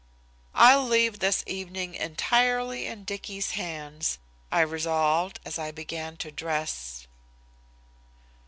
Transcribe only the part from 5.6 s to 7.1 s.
began to dress.